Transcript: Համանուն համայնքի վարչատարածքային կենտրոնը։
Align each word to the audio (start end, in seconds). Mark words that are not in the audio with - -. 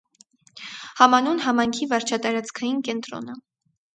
Համանուն 1.01 1.41
համայնքի 1.43 1.87
վարչատարածքային 1.93 2.83
կենտրոնը։ 2.89 3.37